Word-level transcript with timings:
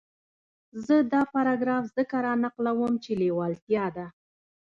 زه 0.85 0.95
دا 1.13 1.21
پاراګراف 1.33 1.83
ځکه 1.97 2.15
را 2.25 2.33
نقلوم 2.43 2.93
چې 3.03 3.11
لېوالتیا 3.21 3.85
ده. 3.95 4.05